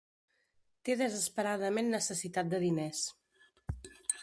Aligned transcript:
Té 0.89 0.95
desesperadament 1.01 1.93
necessitat 1.97 2.51
de 2.55 2.63
diners. 2.65 3.05